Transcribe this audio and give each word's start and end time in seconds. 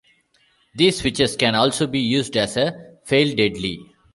These 0.73 0.97
switches 1.01 1.35
can 1.35 1.53
also 1.53 1.85
be 1.85 1.99
used 1.99 2.35
as 2.35 2.57
a 2.57 2.73
fail-deadly. 3.05 3.93